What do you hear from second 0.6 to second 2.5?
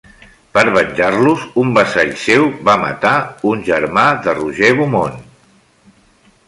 a venjar-los, un vassall seu